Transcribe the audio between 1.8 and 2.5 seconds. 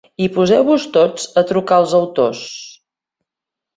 als autors.